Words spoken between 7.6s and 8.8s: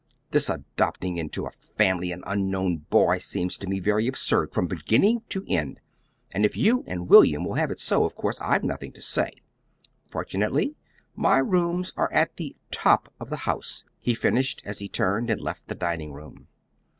it so, of course I've